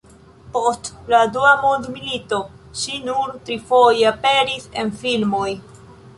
Post 0.53 0.87
la 1.13 1.19
dua 1.35 1.51
mondmilito 1.65 2.39
ŝi 2.85 2.97
nur 3.11 3.37
trifoje 3.51 4.09
aperis 4.15 4.69
en 4.83 4.93
filmoj. 5.05 5.47